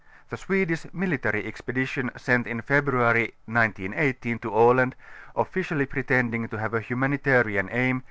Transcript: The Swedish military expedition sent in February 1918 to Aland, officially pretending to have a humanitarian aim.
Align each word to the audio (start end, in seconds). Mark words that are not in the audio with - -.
The 0.29 0.37
Swedish 0.37 0.91
military 0.95 1.45
expedition 1.45 2.09
sent 2.17 2.47
in 2.47 2.61
February 2.63 3.35
1918 3.45 4.39
to 4.39 4.49
Aland, 4.51 4.95
officially 5.35 5.85
pretending 5.85 6.47
to 6.47 6.57
have 6.57 6.73
a 6.73 6.81
humanitarian 6.81 7.69
aim. 7.71 7.99